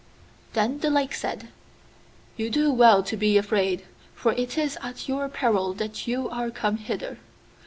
[0.53, 1.49] Then the Lake said,
[2.35, 3.85] 'You do well to be afraid,
[4.15, 7.19] for it is at your peril that you are come hither.